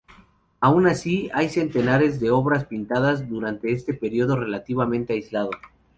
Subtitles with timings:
[0.61, 5.51] Aun así, hay centenares de obras pintadas durante este periodo relativamente aislado.